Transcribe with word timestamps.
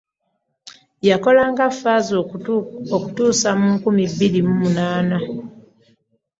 Yakola 1.09 1.43
nga 1.51 1.65
Ffaaza 1.73 2.13
okutuusa 2.97 3.49
mu 3.59 3.67
nkumi 3.75 4.03
bbiri 4.11 4.39
mu 4.47 4.53
munaana. 4.61 5.17